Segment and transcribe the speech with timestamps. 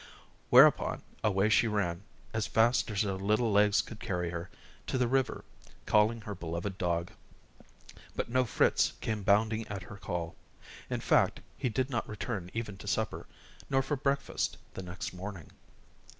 [0.49, 2.01] Whereupon away she ran,
[2.33, 4.49] as fast as her little legs could carry her,
[4.87, 5.45] to the river,
[5.85, 7.11] calling her beloved dog.
[8.15, 10.35] But no Fritz came bounding at her call.
[10.89, 13.27] In fact, he did not return even to supper,
[13.69, 15.51] nor for breakfast the next morning.